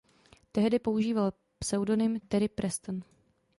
[0.51, 3.01] Tehdy používal pseudonym Terry Preston.